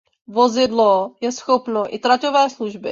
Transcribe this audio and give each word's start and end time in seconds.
Vozidlo 0.37 0.89
je 1.25 1.31
schopno 1.39 1.85
i 1.97 2.01
traťové 2.07 2.49
služby. 2.57 2.79